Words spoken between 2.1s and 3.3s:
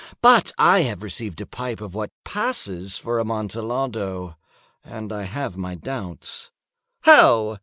passes for